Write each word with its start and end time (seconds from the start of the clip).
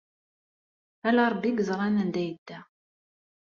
Ala 1.07 1.23
Ṛebbi 1.31 1.47
ay 1.49 1.55
yeẓran 1.57 1.99
anda 2.01 2.19
ay 2.21 2.25
yedda. 2.27 2.59